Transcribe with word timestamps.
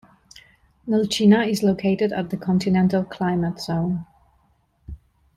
Nelchina 0.87 1.47
is 1.47 1.61
located 1.61 2.11
at 2.11 2.31
the 2.31 2.35
continental 2.35 3.03
climate 3.03 3.59
zone. 3.61 4.07